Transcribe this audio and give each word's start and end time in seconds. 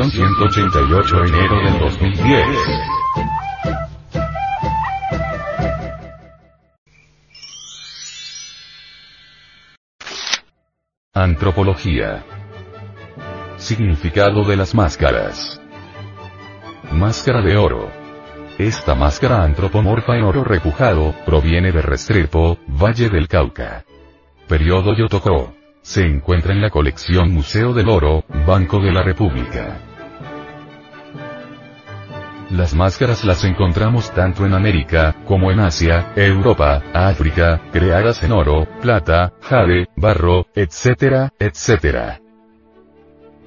edición 0.00 0.10
188 0.10 1.24
enero 1.26 1.60
del 1.62 1.78
2010. 1.78 2.46
Antropología. 11.12 12.24
Significado 13.58 14.44
de 14.44 14.56
las 14.56 14.74
máscaras. 14.74 15.60
Máscara 16.92 17.42
de 17.42 17.56
oro. 17.56 17.90
Esta 18.58 18.94
máscara 18.94 19.42
antropomorfa 19.42 20.16
en 20.16 20.24
oro 20.24 20.44
repujado, 20.44 21.14
proviene 21.26 21.72
de 21.72 21.82
Restrepo, 21.82 22.58
Valle 22.68 23.10
del 23.10 23.28
Cauca. 23.28 23.84
Periodo 24.48 24.94
Yotoko. 24.94 25.54
Se 25.82 26.02
encuentra 26.02 26.52
en 26.52 26.60
la 26.60 26.70
colección 26.70 27.32
Museo 27.32 27.72
del 27.72 27.88
Oro, 27.88 28.22
Banco 28.46 28.80
de 28.80 28.92
la 28.92 29.02
República. 29.02 29.89
Las 32.50 32.74
máscaras 32.74 33.24
las 33.24 33.44
encontramos 33.44 34.10
tanto 34.10 34.44
en 34.44 34.54
América, 34.54 35.14
como 35.24 35.52
en 35.52 35.60
Asia, 35.60 36.12
Europa, 36.16 36.82
África, 36.92 37.60
creadas 37.72 38.24
en 38.24 38.32
oro, 38.32 38.66
plata, 38.82 39.34
jade, 39.40 39.86
barro, 39.96 40.46
etcétera, 40.56 41.32
etcétera. 41.38 42.20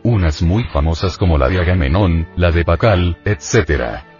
Unas 0.03 0.41
muy 0.41 0.63
famosas 0.65 1.17
como 1.17 1.37
la 1.37 1.49
de 1.49 1.59
Agamenón, 1.59 2.29
la 2.37 2.51
de 2.51 2.63
Pacal, 2.63 3.17
etcétera. 3.25 4.12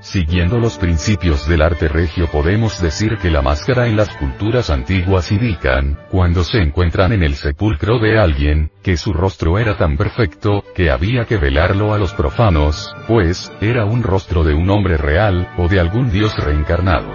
Siguiendo 0.00 0.58
los 0.58 0.78
principios 0.78 1.48
del 1.48 1.60
arte 1.60 1.88
regio 1.88 2.28
podemos 2.30 2.80
decir 2.80 3.18
que 3.18 3.30
la 3.30 3.42
máscara 3.42 3.88
en 3.88 3.96
las 3.96 4.08
culturas 4.16 4.70
antiguas 4.70 5.32
indican, 5.32 5.98
cuando 6.08 6.44
se 6.44 6.58
encuentran 6.58 7.12
en 7.12 7.24
el 7.24 7.34
sepulcro 7.34 7.98
de 7.98 8.16
alguien, 8.16 8.70
que 8.82 8.96
su 8.96 9.12
rostro 9.12 9.58
era 9.58 9.76
tan 9.76 9.96
perfecto, 9.96 10.62
que 10.74 10.90
había 10.90 11.24
que 11.24 11.36
velarlo 11.36 11.92
a 11.92 11.98
los 11.98 12.14
profanos, 12.14 12.94
pues, 13.08 13.52
era 13.60 13.86
un 13.86 14.04
rostro 14.04 14.44
de 14.44 14.54
un 14.54 14.70
hombre 14.70 14.96
real, 14.98 15.48
o 15.58 15.66
de 15.66 15.80
algún 15.80 16.12
dios 16.12 16.36
reencarnado. 16.36 17.12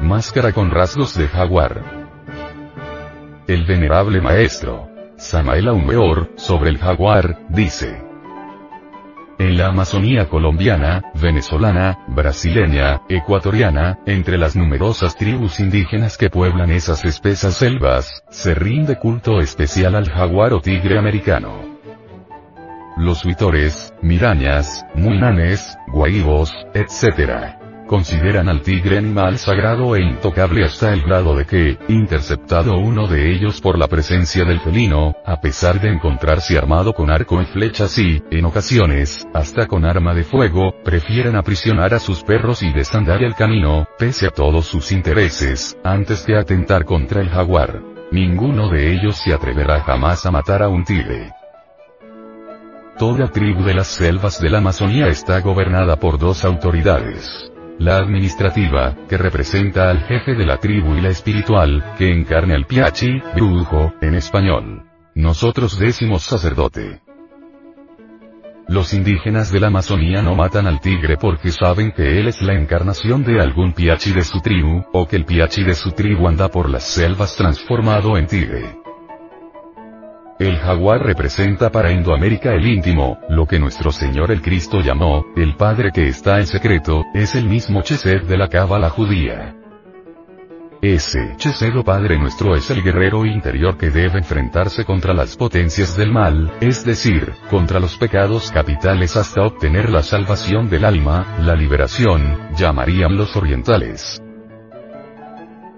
Máscara 0.00 0.52
con 0.52 0.70
rasgos 0.70 1.16
de 1.16 1.26
jaguar. 1.26 1.82
El 3.48 3.64
venerable 3.64 4.20
maestro, 4.20 4.88
Samael 5.16 5.68
Aumeor, 5.68 6.30
sobre 6.36 6.70
el 6.70 6.78
jaguar, 6.78 7.40
dice, 7.48 8.09
en 9.40 9.56
la 9.56 9.68
Amazonía 9.68 10.28
colombiana, 10.28 11.02
venezolana, 11.14 12.04
brasileña, 12.08 13.00
ecuatoriana, 13.08 13.98
entre 14.04 14.36
las 14.36 14.54
numerosas 14.54 15.16
tribus 15.16 15.60
indígenas 15.60 16.18
que 16.18 16.28
pueblan 16.28 16.70
esas 16.70 17.06
espesas 17.06 17.54
selvas, 17.54 18.22
se 18.28 18.54
rinde 18.54 18.96
culto 18.96 19.40
especial 19.40 19.94
al 19.94 20.10
jaguar 20.10 20.52
o 20.52 20.60
tigre 20.60 20.98
americano. 20.98 21.78
Los 22.98 23.24
huitores, 23.24 23.94
mirañas, 24.02 24.84
munanes, 24.94 25.74
guaibos, 25.90 26.52
etc 26.74 27.69
consideran 27.90 28.48
al 28.48 28.62
tigre 28.62 28.98
animal 28.98 29.36
sagrado 29.36 29.96
e 29.96 30.00
intocable 30.00 30.64
hasta 30.64 30.92
el 30.92 31.02
grado 31.02 31.34
de 31.34 31.44
que, 31.44 31.76
interceptado 31.88 32.78
uno 32.78 33.08
de 33.08 33.32
ellos 33.32 33.60
por 33.60 33.76
la 33.76 33.88
presencia 33.88 34.44
del 34.44 34.60
felino, 34.60 35.16
a 35.26 35.40
pesar 35.40 35.80
de 35.80 35.88
encontrarse 35.88 36.56
armado 36.56 36.92
con 36.92 37.10
arco 37.10 37.42
y 37.42 37.46
flechas 37.46 37.98
y, 37.98 38.22
en 38.30 38.44
ocasiones, 38.44 39.26
hasta 39.34 39.66
con 39.66 39.84
arma 39.84 40.14
de 40.14 40.22
fuego, 40.22 40.72
prefieren 40.84 41.34
aprisionar 41.34 41.92
a 41.92 41.98
sus 41.98 42.22
perros 42.22 42.62
y 42.62 42.72
desandar 42.72 43.24
el 43.24 43.34
camino, 43.34 43.88
pese 43.98 44.28
a 44.28 44.30
todos 44.30 44.66
sus 44.66 44.92
intereses, 44.92 45.76
antes 45.82 46.22
que 46.22 46.36
atentar 46.36 46.84
contra 46.84 47.20
el 47.20 47.28
jaguar. 47.28 47.82
Ninguno 48.12 48.68
de 48.68 48.92
ellos 48.92 49.16
se 49.16 49.34
atreverá 49.34 49.80
jamás 49.80 50.24
a 50.26 50.30
matar 50.30 50.62
a 50.62 50.68
un 50.68 50.84
tigre. 50.84 51.32
Toda 52.96 53.32
tribu 53.32 53.64
de 53.64 53.74
las 53.74 53.88
selvas 53.88 54.40
de 54.40 54.48
la 54.48 54.58
Amazonía 54.58 55.08
está 55.08 55.40
gobernada 55.40 55.96
por 55.96 56.18
dos 56.20 56.44
autoridades 56.44 57.49
la 57.80 57.96
administrativa, 57.96 58.94
que 59.08 59.16
representa 59.16 59.88
al 59.88 60.02
jefe 60.02 60.34
de 60.34 60.44
la 60.44 60.58
tribu 60.58 60.96
y 60.96 61.00
la 61.00 61.08
espiritual, 61.08 61.94
que 61.96 62.12
encarne 62.12 62.54
al 62.54 62.66
piachi, 62.66 63.20
brujo, 63.34 63.94
en 64.02 64.14
español. 64.14 64.84
Nosotros 65.14 65.78
decimos 65.78 66.22
sacerdote. 66.22 67.00
Los 68.68 68.92
indígenas 68.92 69.50
de 69.50 69.60
la 69.60 69.68
Amazonía 69.68 70.20
no 70.20 70.34
matan 70.34 70.66
al 70.66 70.80
tigre 70.80 71.16
porque 71.16 71.50
saben 71.52 71.92
que 71.92 72.20
él 72.20 72.28
es 72.28 72.42
la 72.42 72.52
encarnación 72.52 73.24
de 73.24 73.40
algún 73.40 73.72
piachi 73.72 74.12
de 74.12 74.24
su 74.24 74.40
tribu, 74.40 74.84
o 74.92 75.08
que 75.08 75.16
el 75.16 75.24
piachi 75.24 75.64
de 75.64 75.74
su 75.74 75.92
tribu 75.92 76.28
anda 76.28 76.50
por 76.50 76.68
las 76.68 76.84
selvas 76.84 77.34
transformado 77.34 78.18
en 78.18 78.26
tigre. 78.26 78.79
El 80.40 80.56
jaguar 80.56 81.02
representa 81.02 81.68
para 81.68 81.92
Indoamérica 81.92 82.54
el 82.54 82.66
íntimo, 82.66 83.18
lo 83.28 83.44
que 83.44 83.58
nuestro 83.58 83.92
Señor 83.92 84.30
el 84.30 84.40
Cristo 84.40 84.80
llamó, 84.80 85.26
el 85.36 85.54
Padre 85.54 85.90
que 85.92 86.08
está 86.08 86.38
en 86.38 86.46
secreto, 86.46 87.04
es 87.12 87.34
el 87.34 87.44
mismo 87.44 87.82
Chesed 87.82 88.22
de 88.22 88.38
la 88.38 88.48
cábala 88.48 88.88
judía. 88.88 89.54
Ese 90.80 91.34
Chesed 91.36 91.76
o 91.76 91.84
Padre 91.84 92.18
nuestro 92.18 92.56
es 92.56 92.70
el 92.70 92.82
guerrero 92.82 93.26
interior 93.26 93.76
que 93.76 93.90
debe 93.90 94.16
enfrentarse 94.16 94.86
contra 94.86 95.12
las 95.12 95.36
potencias 95.36 95.94
del 95.94 96.10
mal, 96.10 96.50
es 96.62 96.86
decir, 96.86 97.34
contra 97.50 97.78
los 97.78 97.98
pecados 97.98 98.50
capitales 98.50 99.18
hasta 99.18 99.42
obtener 99.42 99.90
la 99.90 100.02
salvación 100.02 100.70
del 100.70 100.86
alma, 100.86 101.36
la 101.40 101.54
liberación, 101.54 102.48
llamarían 102.56 103.14
los 103.14 103.36
orientales. 103.36 104.22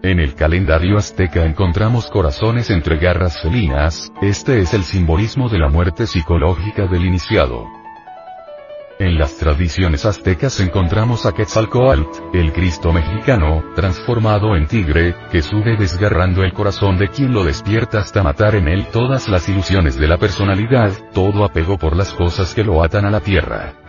En 0.04 0.18
el 0.18 0.34
calendario 0.34 0.98
azteca 0.98 1.44
encontramos 1.44 2.08
corazones 2.10 2.70
entre 2.70 2.96
garras 2.96 3.40
felinas, 3.40 4.12
este 4.20 4.58
es 4.58 4.74
el 4.74 4.82
simbolismo 4.82 5.48
de 5.48 5.60
la 5.60 5.68
muerte 5.68 6.08
psicológica 6.08 6.88
del 6.88 7.04
iniciado. 7.06 7.68
En 8.98 9.16
las 9.16 9.36
tradiciones 9.36 10.04
aztecas 10.04 10.58
encontramos 10.58 11.24
a 11.24 11.32
Quetzalcoatl, 11.32 12.02
el 12.34 12.52
Cristo 12.52 12.92
mexicano, 12.92 13.62
transformado 13.76 14.56
en 14.56 14.66
tigre, 14.66 15.14
que 15.30 15.40
sube 15.40 15.76
desgarrando 15.76 16.42
el 16.42 16.52
corazón 16.52 16.98
de 16.98 17.06
quien 17.06 17.32
lo 17.32 17.44
despierta 17.44 18.00
hasta 18.00 18.24
matar 18.24 18.56
en 18.56 18.66
él 18.66 18.86
todas 18.92 19.28
las 19.28 19.48
ilusiones 19.48 19.96
de 19.96 20.08
la 20.08 20.18
personalidad, 20.18 20.90
todo 21.12 21.44
apego 21.44 21.78
por 21.78 21.96
las 21.96 22.12
cosas 22.12 22.54
que 22.54 22.64
lo 22.64 22.82
atan 22.82 23.04
a 23.04 23.10
la 23.10 23.20
tierra. 23.20 23.81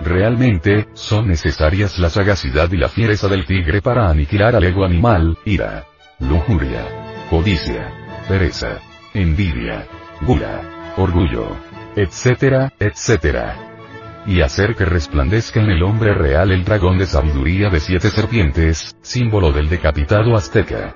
Realmente, 0.00 0.88
son 0.94 1.28
necesarias 1.28 1.98
la 1.98 2.08
sagacidad 2.08 2.70
y 2.72 2.78
la 2.78 2.88
fiereza 2.88 3.28
del 3.28 3.44
tigre 3.44 3.82
para 3.82 4.08
aniquilar 4.08 4.56
al 4.56 4.64
ego 4.64 4.84
animal, 4.84 5.36
ira, 5.44 5.84
lujuria, 6.20 6.86
codicia, 7.28 7.92
pereza, 8.26 8.78
envidia, 9.12 9.86
gula, 10.22 10.94
orgullo, 10.96 11.56
etcétera, 11.96 12.72
etcétera. 12.78 13.56
Y 14.26 14.40
hacer 14.40 14.74
que 14.74 14.84
resplandezca 14.84 15.60
en 15.60 15.70
el 15.70 15.82
hombre 15.82 16.14
real 16.14 16.50
el 16.50 16.64
dragón 16.64 16.98
de 16.98 17.06
sabiduría 17.06 17.68
de 17.68 17.80
siete 17.80 18.08
serpientes, 18.10 18.96
símbolo 19.02 19.52
del 19.52 19.68
decapitado 19.68 20.34
azteca. 20.34 20.94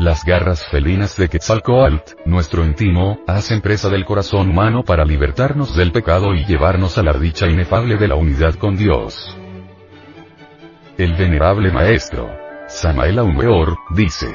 Las 0.00 0.24
garras 0.24 0.66
felinas 0.66 1.14
de 1.18 1.28
Quetzalcoatl, 1.28 2.22
nuestro 2.24 2.64
íntimo, 2.64 3.20
hacen 3.26 3.60
presa 3.60 3.90
del 3.90 4.06
corazón 4.06 4.48
humano 4.48 4.82
para 4.82 5.04
libertarnos 5.04 5.76
del 5.76 5.92
pecado 5.92 6.34
y 6.34 6.46
llevarnos 6.46 6.96
a 6.96 7.02
la 7.02 7.12
dicha 7.12 7.48
inefable 7.48 7.98
de 7.98 8.08
la 8.08 8.14
unidad 8.14 8.54
con 8.54 8.78
Dios. 8.78 9.36
El 10.96 11.12
venerable 11.12 11.70
maestro, 11.70 12.30
Samael 12.66 13.18
Aumeor, 13.18 13.76
dice, 13.94 14.26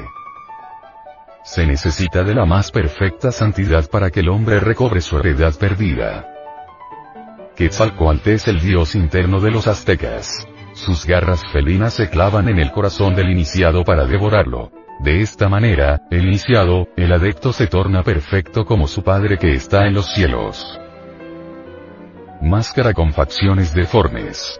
se 1.42 1.66
necesita 1.66 2.22
de 2.22 2.36
la 2.36 2.44
más 2.44 2.70
perfecta 2.70 3.32
santidad 3.32 3.90
para 3.90 4.12
que 4.12 4.20
el 4.20 4.28
hombre 4.28 4.60
recobre 4.60 5.00
su 5.00 5.18
heredad 5.18 5.56
perdida. 5.58 6.28
Quetzalcoatl 7.56 8.30
es 8.30 8.46
el 8.46 8.60
dios 8.60 8.94
interno 8.94 9.40
de 9.40 9.50
los 9.50 9.66
aztecas. 9.66 10.46
Sus 10.74 11.04
garras 11.04 11.42
felinas 11.52 11.94
se 11.94 12.08
clavan 12.08 12.48
en 12.48 12.60
el 12.60 12.70
corazón 12.70 13.16
del 13.16 13.30
iniciado 13.30 13.82
para 13.82 14.06
devorarlo. 14.06 14.70
De 14.98 15.20
esta 15.20 15.48
manera, 15.48 16.02
el 16.10 16.26
iniciado, 16.26 16.88
el 16.96 17.12
adepto 17.12 17.52
se 17.52 17.66
torna 17.66 18.02
perfecto 18.02 18.64
como 18.64 18.88
su 18.88 19.02
Padre 19.02 19.36
que 19.38 19.52
está 19.52 19.86
en 19.86 19.94
los 19.94 20.12
cielos. 20.12 20.80
Máscara 22.40 22.94
con 22.94 23.12
facciones 23.12 23.74
deformes. 23.74 24.58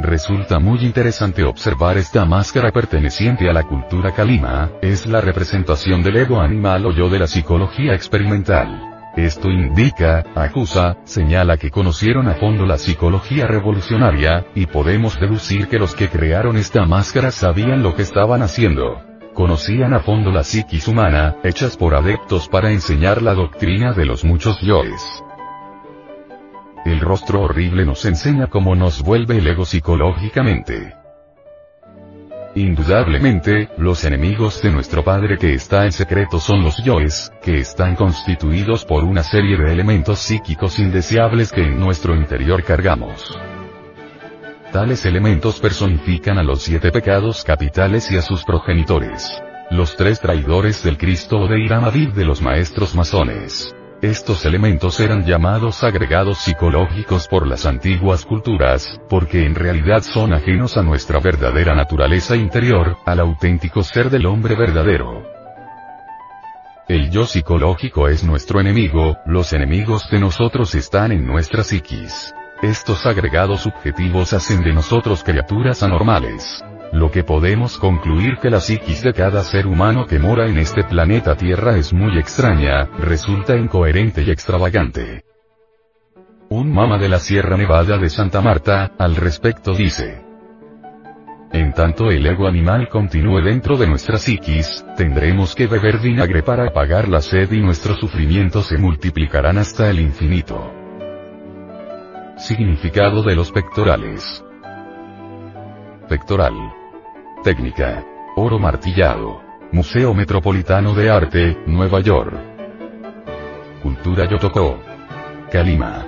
Resulta 0.00 0.58
muy 0.58 0.84
interesante 0.84 1.44
observar 1.44 1.96
esta 1.98 2.24
máscara 2.24 2.72
perteneciente 2.72 3.48
a 3.48 3.52
la 3.52 3.62
cultura 3.62 4.12
Kalima, 4.12 4.72
es 4.82 5.06
la 5.06 5.20
representación 5.20 6.02
del 6.02 6.16
ego 6.16 6.40
animal 6.40 6.86
o 6.86 6.92
yo 6.92 7.08
de 7.08 7.20
la 7.20 7.26
psicología 7.28 7.94
experimental. 7.94 8.83
Esto 9.16 9.48
indica, 9.48 10.24
acusa, 10.34 10.96
señala 11.04 11.56
que 11.56 11.70
conocieron 11.70 12.26
a 12.26 12.34
fondo 12.34 12.66
la 12.66 12.78
psicología 12.78 13.46
revolucionaria, 13.46 14.46
y 14.56 14.66
podemos 14.66 15.20
deducir 15.20 15.68
que 15.68 15.78
los 15.78 15.94
que 15.94 16.08
crearon 16.08 16.56
esta 16.56 16.84
máscara 16.84 17.30
sabían 17.30 17.84
lo 17.84 17.94
que 17.94 18.02
estaban 18.02 18.42
haciendo. 18.42 19.00
Conocían 19.32 19.94
a 19.94 20.00
fondo 20.00 20.32
la 20.32 20.42
psiquis 20.42 20.88
humana, 20.88 21.36
hechas 21.44 21.76
por 21.76 21.94
adeptos 21.94 22.48
para 22.48 22.72
enseñar 22.72 23.22
la 23.22 23.34
doctrina 23.34 23.92
de 23.92 24.04
los 24.04 24.24
muchos 24.24 24.60
yoes. 24.60 25.22
El 26.84 27.00
rostro 27.00 27.42
horrible 27.42 27.86
nos 27.86 28.04
enseña 28.04 28.48
cómo 28.48 28.74
nos 28.74 29.02
vuelve 29.02 29.38
el 29.38 29.46
ego 29.46 29.64
psicológicamente. 29.64 31.03
Indudablemente, 32.56 33.68
los 33.78 34.04
enemigos 34.04 34.62
de 34.62 34.70
nuestro 34.70 35.02
Padre 35.02 35.38
que 35.38 35.54
está 35.54 35.86
en 35.86 35.92
secreto 35.92 36.38
son 36.38 36.62
los 36.62 36.76
yoes, 36.84 37.32
que 37.42 37.58
están 37.58 37.96
constituidos 37.96 38.84
por 38.84 39.02
una 39.02 39.24
serie 39.24 39.56
de 39.56 39.72
elementos 39.72 40.20
psíquicos 40.20 40.78
indeseables 40.78 41.50
que 41.50 41.62
en 41.62 41.80
nuestro 41.80 42.14
interior 42.14 42.62
cargamos. 42.62 43.36
Tales 44.70 45.04
elementos 45.04 45.58
personifican 45.58 46.38
a 46.38 46.44
los 46.44 46.62
siete 46.62 46.92
pecados 46.92 47.42
capitales 47.42 48.10
y 48.12 48.18
a 48.18 48.22
sus 48.22 48.44
progenitores. 48.44 49.36
Los 49.70 49.96
tres 49.96 50.20
traidores 50.20 50.84
del 50.84 50.96
Cristo 50.96 51.40
o 51.40 51.48
de 51.48 51.58
Iramavid 51.58 52.10
de 52.10 52.24
los 52.24 52.40
maestros 52.40 52.94
masones. 52.94 53.74
Estos 54.04 54.44
elementos 54.44 55.00
eran 55.00 55.24
llamados 55.24 55.82
agregados 55.82 56.36
psicológicos 56.36 57.26
por 57.26 57.46
las 57.46 57.64
antiguas 57.64 58.26
culturas, 58.26 59.00
porque 59.08 59.46
en 59.46 59.54
realidad 59.54 60.02
son 60.02 60.34
ajenos 60.34 60.76
a 60.76 60.82
nuestra 60.82 61.20
verdadera 61.20 61.74
naturaleza 61.74 62.36
interior, 62.36 62.98
al 63.06 63.20
auténtico 63.20 63.82
ser 63.82 64.10
del 64.10 64.26
hombre 64.26 64.56
verdadero. 64.56 65.22
El 66.86 67.10
yo 67.10 67.24
psicológico 67.24 68.06
es 68.08 68.24
nuestro 68.24 68.60
enemigo, 68.60 69.16
los 69.24 69.54
enemigos 69.54 70.10
de 70.10 70.20
nosotros 70.20 70.74
están 70.74 71.10
en 71.10 71.26
nuestra 71.26 71.64
psiquis. 71.64 72.34
Estos 72.60 73.06
agregados 73.06 73.62
subjetivos 73.62 74.34
hacen 74.34 74.62
de 74.62 74.74
nosotros 74.74 75.24
criaturas 75.24 75.82
anormales 75.82 76.62
lo 76.94 77.10
que 77.10 77.24
podemos 77.24 77.76
concluir 77.76 78.38
que 78.40 78.50
la 78.50 78.60
psiquis 78.60 79.02
de 79.02 79.12
cada 79.12 79.42
ser 79.42 79.66
humano 79.66 80.06
que 80.06 80.20
mora 80.20 80.46
en 80.46 80.58
este 80.58 80.84
planeta 80.84 81.34
Tierra 81.34 81.76
es 81.76 81.92
muy 81.92 82.16
extraña, 82.18 82.84
resulta 83.00 83.56
incoherente 83.56 84.22
y 84.22 84.30
extravagante. 84.30 85.24
Un 86.50 86.72
mama 86.72 86.96
de 86.96 87.08
la 87.08 87.18
Sierra 87.18 87.56
Nevada 87.56 87.98
de 87.98 88.08
Santa 88.08 88.40
Marta, 88.40 88.92
al 88.96 89.16
respecto 89.16 89.74
dice. 89.74 90.22
En 91.52 91.72
tanto 91.72 92.12
el 92.12 92.24
ego 92.26 92.46
animal 92.46 92.88
continúe 92.88 93.42
dentro 93.42 93.76
de 93.76 93.88
nuestra 93.88 94.16
psiquis, 94.16 94.86
tendremos 94.96 95.56
que 95.56 95.66
beber 95.66 95.98
vinagre 95.98 96.44
para 96.44 96.68
apagar 96.68 97.08
la 97.08 97.20
sed 97.20 97.50
y 97.50 97.60
nuestros 97.60 97.98
sufrimientos 97.98 98.68
se 98.68 98.78
multiplicarán 98.78 99.58
hasta 99.58 99.90
el 99.90 99.98
infinito. 99.98 100.72
Significado 102.36 103.24
de 103.24 103.34
los 103.34 103.50
pectorales. 103.50 104.44
Pectoral 106.08 106.83
Técnica. 107.44 108.02
Oro 108.36 108.58
martillado. 108.58 109.42
Museo 109.70 110.14
Metropolitano 110.14 110.94
de 110.94 111.10
Arte, 111.10 111.58
Nueva 111.66 112.00
York. 112.00 112.32
Cultura 113.82 114.26
Yotoko. 114.26 114.80
Kalima. 115.52 116.06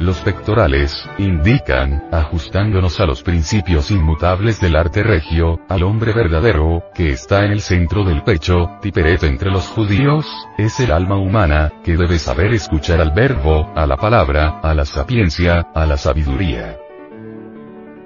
Los 0.00 0.18
pectorales, 0.22 1.08
indican, 1.18 2.02
ajustándonos 2.10 2.98
a 2.98 3.06
los 3.06 3.22
principios 3.22 3.92
inmutables 3.92 4.60
del 4.60 4.74
arte 4.74 5.04
regio, 5.04 5.60
al 5.68 5.84
hombre 5.84 6.12
verdadero, 6.14 6.82
que 6.92 7.10
está 7.10 7.44
en 7.44 7.52
el 7.52 7.60
centro 7.60 8.02
del 8.02 8.24
pecho, 8.24 8.78
Tiperet 8.82 9.22
entre 9.22 9.52
los 9.52 9.68
judíos, 9.68 10.26
es 10.58 10.80
el 10.80 10.90
alma 10.90 11.16
humana, 11.16 11.70
que 11.84 11.96
debe 11.96 12.18
saber 12.18 12.54
escuchar 12.54 13.00
al 13.00 13.12
verbo, 13.12 13.70
a 13.76 13.86
la 13.86 13.96
palabra, 13.96 14.58
a 14.64 14.74
la 14.74 14.84
sapiencia, 14.84 15.68
a 15.74 15.86
la 15.86 15.96
sabiduría 15.96 16.76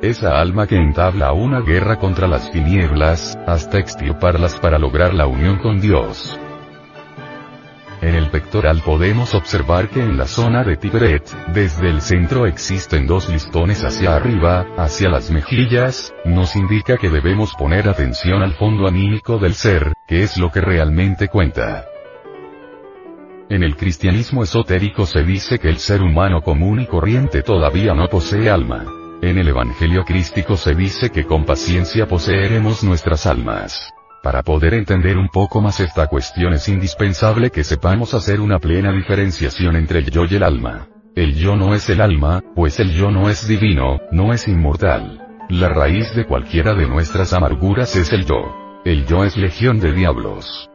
esa 0.09 0.41
alma 0.41 0.67
que 0.67 0.77
entabla 0.77 1.33
una 1.33 1.61
guerra 1.61 1.97
contra 1.97 2.29
las 2.29 2.51
tinieblas, 2.51 3.39
hasta 3.47 3.79
extirparlas 3.79 4.59
para 4.61 4.79
lograr 4.79 5.15
la 5.15 5.27
unión 5.27 5.59
con 5.59 5.81
Dios. 5.81 6.39
En 8.01 8.15
el 8.15 8.29
pectoral 8.29 8.83
podemos 8.85 9.35
observar 9.35 9.89
que 9.89 10.01
en 10.01 10.19
la 10.19 10.27
zona 10.27 10.63
de 10.63 10.77
Tiberet, 10.77 11.27
desde 11.55 11.89
el 11.89 12.03
centro 12.03 12.47
existen 12.47 13.07
dos 13.07 13.31
listones 13.31 13.83
hacia 13.83 14.15
arriba, 14.15 14.67
hacia 14.77 15.09
las 15.09 15.31
mejillas, 15.31 16.13
nos 16.25 16.55
indica 16.55 16.99
que 16.99 17.09
debemos 17.09 17.55
poner 17.55 17.89
atención 17.89 18.43
al 18.43 18.53
fondo 18.55 18.87
anímico 18.87 19.39
del 19.39 19.55
ser, 19.55 19.95
que 20.07 20.23
es 20.23 20.37
lo 20.37 20.51
que 20.51 20.61
realmente 20.61 21.29
cuenta. 21.29 21.87
En 23.49 23.63
el 23.63 23.77
cristianismo 23.77 24.43
esotérico 24.43 25.07
se 25.07 25.23
dice 25.23 25.59
que 25.59 25.69
el 25.69 25.79
ser 25.79 26.03
humano 26.03 26.43
común 26.43 26.81
y 26.81 26.87
corriente 26.87 27.43
todavía 27.43 27.95
no 27.95 28.09
posee 28.09 28.51
alma. 28.51 29.04
En 29.23 29.39
el 29.39 29.49
Evangelio 29.49 30.05
crístico 30.05 30.57
se 30.57 30.75
dice 30.75 31.11
que 31.11 31.25
con 31.25 31.45
paciencia 31.45 32.07
poseeremos 32.07 32.85
nuestras 32.85 33.27
almas. 33.27 33.93
Para 34.23 34.43
poder 34.43 34.75
entender 34.75 35.19
un 35.19 35.29
poco 35.29 35.61
más 35.61 35.81
esta 35.81 36.07
cuestión 36.07 36.55
es 36.55 36.69
indispensable 36.69 37.51
que 37.51 37.65
sepamos 37.65 38.15
hacer 38.15 38.41
una 38.41 38.59
plena 38.59 38.93
diferenciación 38.93 39.77
entre 39.77 40.01
el 40.01 40.11
yo 40.11 40.25
y 40.25 40.35
el 40.37 40.43
alma. 40.43 40.89
El 41.15 41.35
yo 41.35 41.57
no 41.57 41.75
es 41.75 41.89
el 41.91 42.01
alma, 42.01 42.43
pues 42.55 42.81
el 42.81 42.93
yo 42.93 43.11
no 43.11 43.31
es 43.31 43.47
divino, 43.47 44.01
no 44.11 44.33
es 44.33 44.49
inmortal. 44.49 45.21
La 45.49 45.69
raíz 45.69 46.15
de 46.15 46.27
cualquiera 46.27 46.75
de 46.75 46.89
nuestras 46.89 47.33
amarguras 47.33 47.95
es 47.97 48.13
el 48.13 48.25
yo. 48.25 48.81
El 48.85 49.07
yo 49.07 49.25
es 49.25 49.37
legión 49.37 49.79
de 49.79 49.93
diablos. 49.93 50.71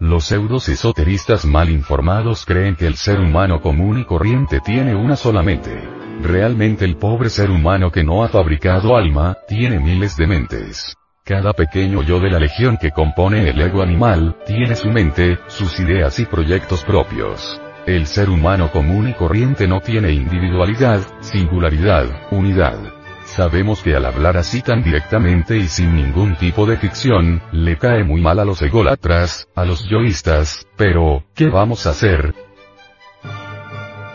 Los 0.00 0.24
pseudos 0.24 0.68
esoteristas 0.68 1.44
mal 1.44 1.70
informados 1.70 2.44
creen 2.44 2.76
que 2.76 2.86
el 2.86 2.94
ser 2.94 3.20
humano 3.20 3.60
común 3.60 3.98
y 3.98 4.04
corriente 4.04 4.60
tiene 4.60 4.94
una 4.94 5.16
sola 5.16 5.42
mente. 5.42 6.03
Realmente 6.24 6.86
el 6.86 6.96
pobre 6.96 7.28
ser 7.28 7.50
humano 7.50 7.90
que 7.90 8.02
no 8.02 8.24
ha 8.24 8.28
fabricado 8.28 8.96
alma, 8.96 9.36
tiene 9.46 9.78
miles 9.78 10.16
de 10.16 10.26
mentes. 10.26 10.96
Cada 11.22 11.52
pequeño 11.52 12.02
yo 12.02 12.18
de 12.18 12.30
la 12.30 12.38
legión 12.38 12.78
que 12.78 12.92
compone 12.92 13.50
el 13.50 13.60
ego 13.60 13.82
animal, 13.82 14.34
tiene 14.46 14.74
su 14.74 14.88
mente, 14.88 15.38
sus 15.48 15.78
ideas 15.80 16.18
y 16.18 16.24
proyectos 16.24 16.82
propios. 16.82 17.60
El 17.86 18.06
ser 18.06 18.30
humano 18.30 18.72
común 18.72 19.10
y 19.10 19.12
corriente 19.12 19.68
no 19.68 19.80
tiene 19.80 20.12
individualidad, 20.12 21.02
singularidad, 21.20 22.06
unidad. 22.30 22.78
Sabemos 23.26 23.82
que 23.82 23.94
al 23.94 24.06
hablar 24.06 24.38
así 24.38 24.62
tan 24.62 24.82
directamente 24.82 25.58
y 25.58 25.68
sin 25.68 25.94
ningún 25.94 26.36
tipo 26.36 26.64
de 26.64 26.78
ficción, 26.78 27.42
le 27.52 27.76
cae 27.76 28.02
muy 28.02 28.22
mal 28.22 28.38
a 28.38 28.46
los 28.46 28.62
ególatras, 28.62 29.46
a 29.54 29.66
los 29.66 29.86
yoístas, 29.90 30.66
pero, 30.78 31.22
¿qué 31.34 31.48
vamos 31.48 31.86
a 31.86 31.90
hacer? 31.90 32.34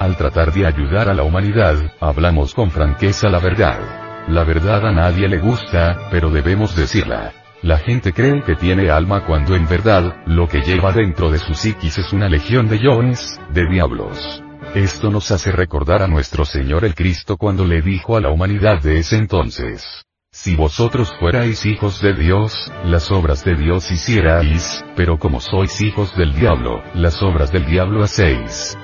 Al 0.10 0.18
tratar 0.18 0.52
de 0.52 0.66
ayudar 0.66 1.08
a 1.08 1.14
la 1.14 1.22
humanidad, 1.22 1.76
hablamos 2.00 2.56
con 2.56 2.72
franqueza 2.72 3.30
la 3.30 3.38
verdad. 3.38 4.26
La 4.28 4.44
verdad 4.44 4.88
a 4.88 4.92
nadie 4.92 5.28
le 5.28 5.38
gusta, 5.38 6.08
pero 6.10 6.32
debemos 6.32 6.76
decirla. 6.76 7.32
La 7.62 7.78
gente 7.78 8.12
cree 8.12 8.42
que 8.42 8.56
tiene 8.56 8.90
alma 8.90 9.24
cuando 9.28 9.56
en 9.56 9.68
verdad, 9.68 10.24
lo 10.26 10.48
que 10.48 10.62
lleva 10.62 10.94
dentro 10.94 11.30
de 11.30 11.38
su 11.38 11.54
psiquis 11.54 12.00
es 12.00 12.12
una 12.12 12.28
legión 12.28 12.68
de 12.68 12.80
yones, 12.80 13.40
de 13.54 13.68
diablos. 13.70 14.42
Esto 14.74 15.12
nos 15.12 15.30
hace 15.30 15.52
recordar 15.52 16.02
a 16.02 16.08
nuestro 16.08 16.44
Señor 16.44 16.86
el 16.86 16.96
Cristo 16.96 17.38
cuando 17.38 17.64
le 17.64 17.84
dijo 17.84 18.18
a 18.18 18.22
la 18.22 18.32
humanidad 18.32 18.82
de 18.82 18.98
ese 18.98 19.16
entonces. 19.16 20.08
Si 20.32 20.56
vosotros 20.56 21.14
fuerais 21.20 21.68
hijos 21.68 22.02
de 22.02 22.16
Dios, 22.16 22.72
las 22.84 23.12
obras 23.12 23.46
de 23.46 23.54
Dios 23.54 23.92
hicierais, 23.92 24.84
pero 24.96 25.20
como 25.20 25.40
sois 25.40 25.80
hijos 25.82 26.18
del 26.18 26.34
diablo, 26.34 26.82
las 26.96 27.22
obras 27.22 27.52
del 27.52 27.68
diablo 27.68 28.04
hacéis. 28.04 28.76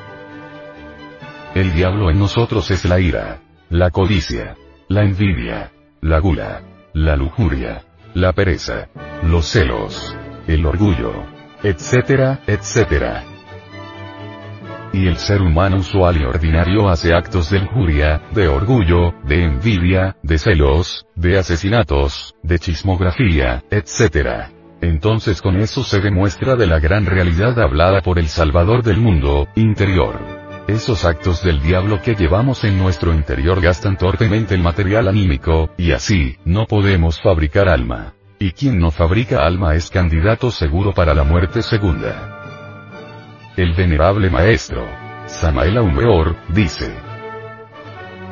El 1.55 1.73
diablo 1.73 2.11
en 2.11 2.19
nosotros 2.19 2.69
es 2.69 2.83
la 2.83 2.99
ira, 2.99 3.39
la 3.69 3.89
codicia, 3.89 4.57
la 4.89 5.05
envidia, 5.05 5.71
la 6.01 6.19
gula, 6.19 6.63
la 6.93 7.15
lujuria, 7.15 7.81
la 8.13 8.33
pereza, 8.33 8.89
los 9.23 9.45
celos, 9.45 10.17
el 10.47 10.65
orgullo, 10.65 11.13
etcétera, 11.63 12.41
etcétera. 12.45 13.23
Y 14.91 15.07
el 15.07 15.15
ser 15.15 15.41
humano 15.41 15.77
usual 15.77 16.17
y 16.17 16.25
ordinario 16.25 16.89
hace 16.89 17.13
actos 17.13 17.49
de 17.49 17.59
lujuria, 17.59 18.21
de 18.33 18.49
orgullo, 18.49 19.13
de 19.23 19.45
envidia, 19.45 20.17
de 20.23 20.37
celos, 20.37 21.07
de 21.15 21.39
asesinatos, 21.39 22.35
de 22.43 22.59
chismografía, 22.59 23.63
etcétera. 23.71 24.51
Entonces 24.81 25.41
con 25.41 25.55
eso 25.55 25.85
se 25.85 26.01
demuestra 26.01 26.57
de 26.57 26.67
la 26.67 26.81
gran 26.81 27.05
realidad 27.05 27.57
hablada 27.61 28.01
por 28.01 28.19
el 28.19 28.27
Salvador 28.27 28.83
del 28.83 28.97
mundo, 28.97 29.47
interior. 29.55 30.34
Esos 30.67 31.05
actos 31.05 31.43
del 31.43 31.61
diablo 31.61 32.01
que 32.01 32.15
llevamos 32.15 32.63
en 32.63 32.79
nuestro 32.79 33.13
interior 33.13 33.61
gastan 33.61 33.97
torpemente 33.97 34.55
el 34.55 34.63
material 34.63 35.07
anímico, 35.07 35.69
y 35.77 35.91
así, 35.91 36.37
no 36.43 36.65
podemos 36.65 37.21
fabricar 37.21 37.69
alma. 37.69 38.15
Y 38.39 38.51
quien 38.51 38.79
no 38.79 38.89
fabrica 38.89 39.45
alma 39.45 39.75
es 39.75 39.91
candidato 39.91 40.49
seguro 40.49 40.91
para 40.91 41.13
la 41.13 41.23
muerte 41.23 41.61
segunda. 41.61 43.51
El 43.55 43.73
venerable 43.75 44.31
maestro, 44.31 44.87
Samael 45.27 45.77
Aumeor, 45.77 46.35
dice. 46.49 46.91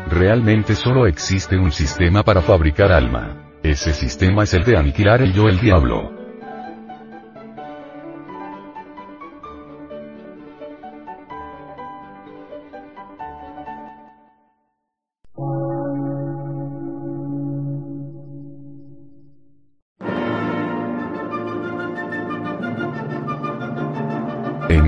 Realmente 0.09 0.73
solo 0.73 1.05
existe 1.05 1.55
un 1.55 1.71
sistema 1.71 2.23
para 2.23 2.41
fabricar 2.41 2.91
alma. 2.91 3.51
Ese 3.61 3.93
sistema 3.93 4.43
es 4.43 4.55
el 4.55 4.63
de 4.63 4.75
aniquilar 4.75 5.21
el 5.21 5.33
yo 5.33 5.47
el 5.47 5.59
diablo. 5.59 6.22